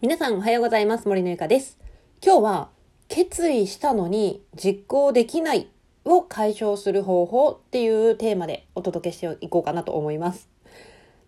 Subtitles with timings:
[0.00, 1.08] 皆さんおはようございます。
[1.08, 1.76] 森のゆかです。
[2.24, 2.68] 今日は
[3.08, 5.66] 決意したのに実行できない
[6.04, 10.48] を解消する方法っていうテーマでお届けしていこうかなと思います。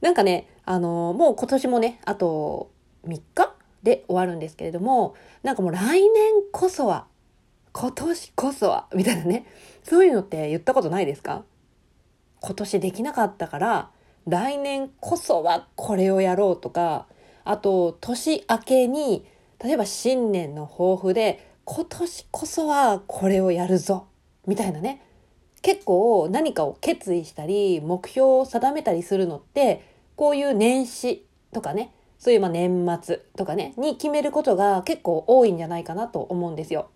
[0.00, 2.70] なんかね、あのもう今年もね、あと
[3.08, 3.52] 3日
[3.82, 6.08] で終わるんですけれども、なんかもう来年
[6.52, 7.08] こそは、
[7.72, 9.46] 今年こそは、みたいなね、
[9.82, 11.42] そういうのって言ったことないですか？
[12.38, 13.90] 今年できなかったから、
[14.28, 17.08] 来年こそはこれをやろうとか、
[17.44, 19.26] あと、年明けに、
[19.62, 24.06] 例えば新年の抱負で、今年こそはこれをやるぞ、
[24.46, 25.02] みたいなね。
[25.62, 29.84] 結構何かを決意したり、目標を定めたりするのって、
[30.16, 36.90] こういう年始とかね、そういうま年末とかね、に決めることが結構多いんじゃないかなと思うんですよ。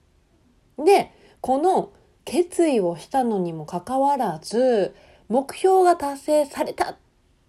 [0.79, 1.91] で、この
[2.25, 4.95] 決意をしたのにもかかわらず、
[5.29, 6.97] 目標が達成されたっ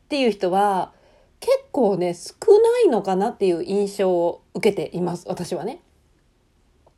[0.10, 0.94] ていう人は、
[1.40, 5.82] 結構ね、少ないのかなっていう印象を受けています、私はね。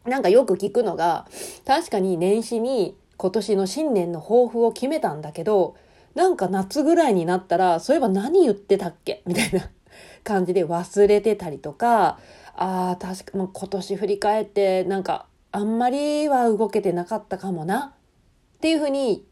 [0.05, 1.27] なんかよく聞くのが、
[1.65, 5.75] 確かに年始に今年の新年の抱負を決めたんだけど、
[6.15, 9.21] なんか夏ぐらいになったら、そういえば何言ってたっけ？
[9.25, 9.69] みたいな
[10.23, 12.19] 感じで忘れてたりとか、
[12.55, 17.93] ああ、確か、まあ、今年振り返って、なんか、あんまりは動けてなかったかもな、
[18.57, 19.25] っていうふうに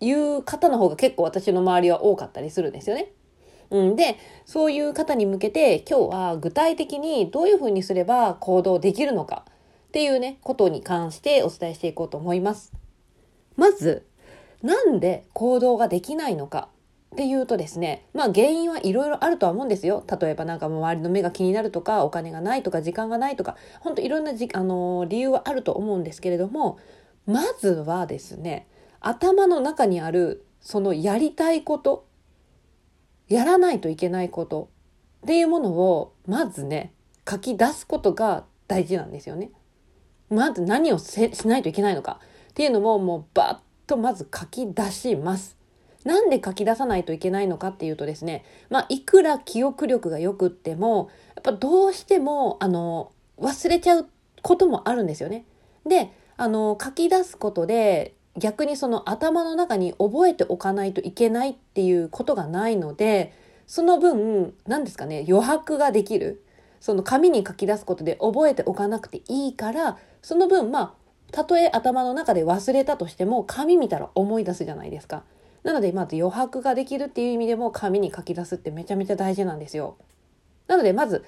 [0.00, 3.12] 言う方の方が結構私の周りは多かったりするんですよね。
[3.70, 12.72] うん、で、そういう方に向けて今日は具体的にどういうふうにすれば行動できるのかっていうね、ことに関してお伝えしていこうと思います。
[13.56, 14.06] まず、
[14.62, 16.68] なんで行動ができないのか
[17.14, 20.04] っていうとですね、まあ原因はいろいろあるとは思うんですよ。
[20.20, 26.78] 例えばなんか周りの目が気になるとか、お金がないとか、時間がないとか、ほんといろんなじ、あのー、理由はあると思うんですけれども、
[27.26, 28.66] まずはですね、
[29.00, 32.05] 頭の中にあるそのやりたいこと
[33.28, 34.68] やらないといけないこと
[35.24, 36.92] っていうものをまずね
[37.28, 39.50] 書き出すことが大事なんですよね。
[40.28, 45.56] まず何をしないといけないのかっていうのももうバッとまず書き出します。
[46.04, 54.08] なんで書き出さないといけないのかっていうとですね、まあ、いくら記憶力が良くっても、やっぱどうしても、あの、忘れちゃう
[54.40, 55.44] こともあるんですよね。
[55.84, 63.32] で、あの、書き出すことで、逆にその頭の中に覚えておかないといけないっていうことがないので、
[63.66, 66.42] その分、何ですかね、余白ができる。
[66.80, 70.94] その紙に書き出すことで覚えておかなくていいから、その分、まあ、
[71.32, 75.24] たとえ頭の中で忘れたとしても、紙見たら思い出すじゃないですか。
[75.64, 79.96] なので、まず余白ができるっていう意味でも、紙に書き出すってめちゃめちゃ大事なんですよ。
[80.68, 81.24] なので、まず、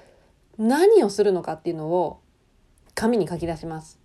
[0.57, 2.19] 何をするのかっていうのを、
[2.95, 3.99] 紙に書き出します。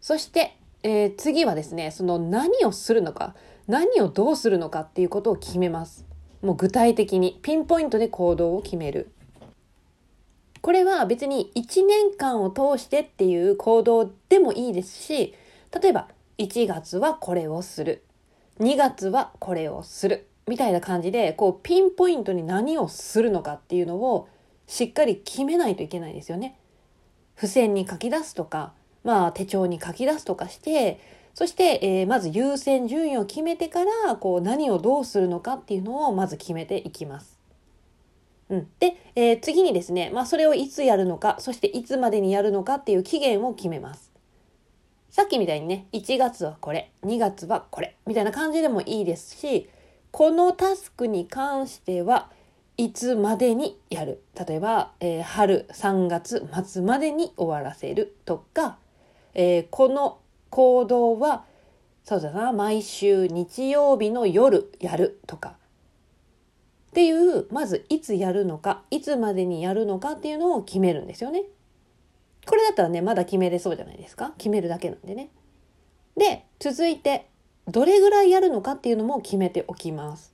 [0.00, 3.34] そして、えー、次はですね、その何をするのか、
[3.68, 6.06] 何をどうするのかっていうことを決めます。
[6.42, 9.10] もう具体的に、ピンポイントで行動を決める。
[10.62, 15.34] これは別に1年間を通してっていう行動でもいいですし、
[15.80, 16.08] 例えば
[16.38, 18.04] 1月はこれをする。
[18.58, 20.26] 2月はこれをする。
[20.46, 24.28] みたいな感じで、こうピンポイントに何をするのかっていうのを
[24.66, 26.58] しっかり決めないといけないですよね。
[27.36, 28.72] 付箋に書き出すとか、
[29.04, 31.00] まあ、手帳に書き出すとかして、
[31.34, 37.38] そして、えー、まず優先順位を決めてから、こう、何をどうするのかっていうのをまず決めていきます。
[38.48, 38.68] うん。
[38.78, 44.10] で、えー、次にですね、まあ、それをいつやるのか、そしていつまでにやるのかっていう期限を決めます。
[45.10, 49.68] さっきみたいにね、1月はこれ、2月はこれ、みたいな感じでもいいですし、
[50.10, 52.30] このタスクに関しては、
[52.76, 54.22] いつまでにやる。
[54.34, 58.78] 例えば、えー、春3月末までに終わらせるとか、
[59.34, 60.18] えー、この
[60.50, 61.44] 行動は
[62.04, 71.44] そうだな毎週日曜日の夜やるとかっていうまずいつやるのかいつまでにやるのかっていうのを決めるんですよね。
[72.46, 75.30] これだったらねまだ決めれそうじゃないですか決めるだけなんでね。
[76.16, 77.28] で続いて
[77.68, 80.29] どれぐらいやるのかっていうのも決めておきます。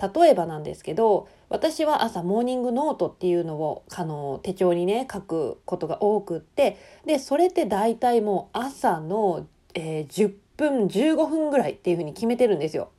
[0.00, 12.90] 例えばなんですけど私は朝モーニングノートっていうのをあの手帳にね書くことが多くってでそれって大体もう朝の、えー、10分15分ぐらいっていうふうに決めてるんですよ。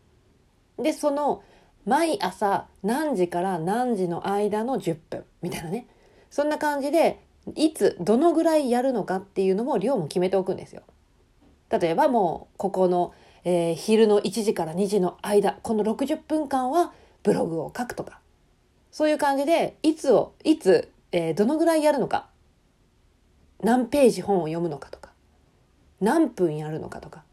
[0.80, 1.44] でその
[1.86, 5.88] 毎朝何時から何時の間の10分みたいなね
[6.30, 7.24] そんな感じで
[7.56, 10.82] いつどのぐらいやるのかっていうのも量も決めておくんですよ。
[11.70, 13.14] 例えばもうここの、
[13.48, 16.92] えー、昼の1時から2時の間この60分間は
[17.24, 18.20] ブログを書くとか
[18.98, 22.26] そういう感じで、いつを、いつ、えー、どのぐらいやるのか、
[23.62, 25.12] 何ページ本を読むのかとか、
[26.02, 27.24] 何分やるのかとか、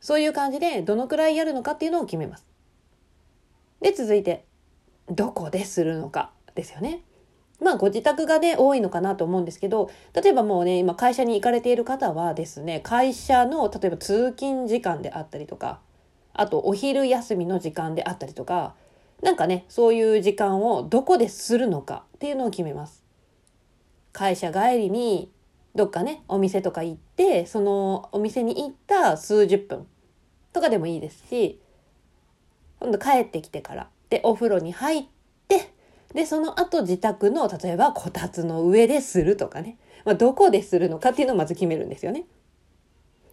[0.00, 2.46] そういう感じで、どのくらいやるのかっていうのを決めます。
[3.82, 4.46] で、続いて、
[5.10, 7.02] どこでするのかですよね。
[7.60, 15.80] まあご自宅がね多いのかなと思うんですけど例えばもうね今会社に行かれている方はですね会社の例えば通勤時間であったりとか
[16.32, 18.74] あとお昼休みの時間であったりとか
[19.22, 23.02] なんかねそういう時間をどこでするのかっていうのを決めます。
[24.12, 25.30] 会社帰りに
[25.74, 29.86] どっかねお店とか行ってそのお店に行った数十分
[30.52, 31.60] とかでもいいですし
[32.78, 35.13] 今度帰ってきてからでお風呂に入って
[36.14, 42.24] でその後自宅の例えばこたつの上でするとかね、まあ、どこでするのかっていうのをまず決めるんですよね。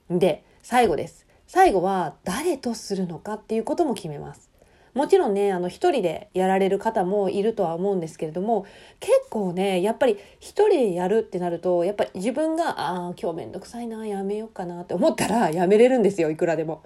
[0.09, 1.25] で最後です。
[1.47, 4.51] 最後は誰とするのかっていうことも決めます。
[4.93, 8.65] もちろんね、あの、一人でやられる方もいるとは思うんですけれども、
[8.99, 16.83] 結構ね、やっぱり一人でやるってなると、やっぱり自分が、ああ、今日めんどくさいな、やめようかなって思ったらやめれるんですよ、いくらでも。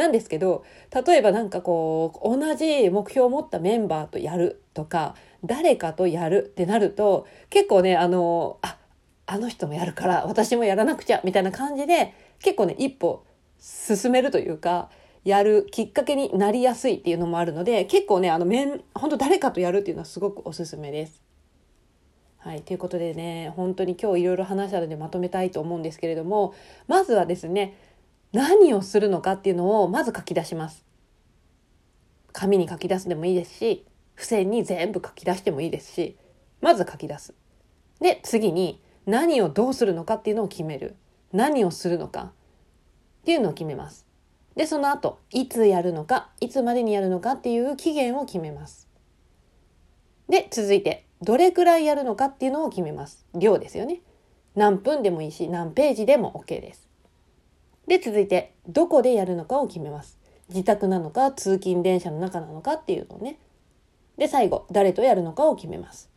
[0.00, 0.64] なんですけど、
[1.06, 5.14] 例えばなんかこう、同じ目標を持ったメンバーとやるとか、
[5.44, 8.78] 誰かとやるってなると、結構ね、あの、あ、
[9.26, 13.24] あの人もやるから私もやらなくちゃみたいな感じで、結構ね、一歩
[13.60, 14.90] 進めるというか、
[15.24, 21.22] やるきっかけになりやすいっていうのもあるので結構ねあの面本当誰かとやるっていうのはすごくおすすめです。
[22.38, 26.54] はい、ということでね本当に今日いろいろ話したのでまとめたいと思うんですけれども
[26.88, 27.76] まずはですね
[28.32, 30.84] 何をするのかっていうのをまず書き出します。
[32.32, 33.84] 紙に書き出すでもいいですし
[34.14, 36.16] 付箋に全部書き出してもいいですし
[36.60, 37.34] まず書き出す。
[38.00, 40.94] で次に何をどうするのかっていうのを決める
[41.32, 42.32] 何をするのか
[43.22, 44.06] っていうのを決めます。
[44.56, 48.88] で、その後、いつやるのか、いつまでにやるのかっていう期限を決めます。
[50.28, 53.24] で、続いて、どれくらいやるのかっていうのを決めます。
[53.34, 54.02] 量ですよね。
[54.54, 56.89] 何分でもいいし、何ページでも OK です。
[57.90, 60.16] で、続いて、どこでやるのかを決めます。
[60.48, 63.36] 自宅なのか、通勤電車の中なのかっていうのをね。
[64.16, 66.08] で、最後、誰とやるのかを決めます。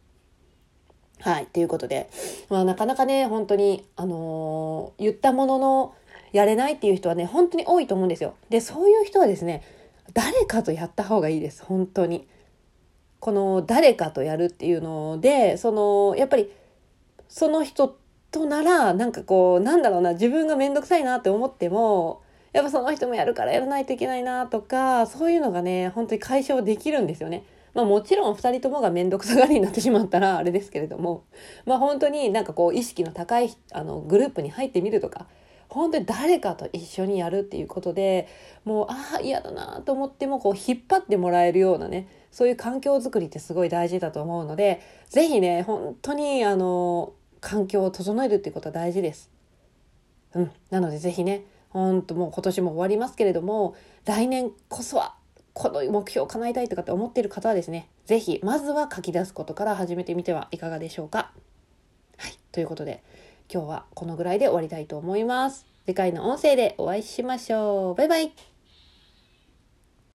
[1.19, 1.47] はい。
[1.47, 2.11] ということで、
[2.47, 5.95] まあ、なかなかね、本当に、あのー、言ったものの、
[6.31, 8.35] やれないっていう人はね、本当に多いと思うんですよ。
[8.51, 9.63] で、そういう人はですね、
[10.13, 12.27] 誰かとやった方がいいです、本当に。
[13.19, 16.53] この誰かとやるっていうので、その、やっぱり、
[17.27, 17.97] その人
[18.33, 22.21] となら、なんかこう、なんだろうな、自分がめんどくさいなって思っても、
[22.51, 27.45] やっぱその人もやるからやらないといけないなとか、そういうのがね、本当に解消できるんですよね。
[27.73, 31.23] まあもちろん2人ともが面倒くさがりになってしまったらあれですけれども、
[31.65, 35.25] まあ本当になんかこう意識の高いあのグループに入ってみるとか、
[35.73, 38.27] 本当に誰かと一緒にやるっていうことで
[38.63, 49.29] もうああ嫌だなと思ってもこう引っ張ってもらえるようなねそういう環境づくりってすごい大事だと思うので是非ね本当にあの環境を整えるっていうことは大事です。
[50.33, 53.75] うん、なので是非ね本当もう今年も終わりますけれども
[54.05, 55.15] 来年こそは
[55.53, 61.31] この目標を叶えたいとかって思っている方はですね是非まずは書き出すことから始めてみてはいかがでしょうか。
[62.17, 63.03] はいということで
[63.53, 65.65] 今日はこのぐらいで終わりたいと思います。
[65.85, 67.95] 次回の音声でお会いしましょう。
[67.95, 68.52] バイバイ。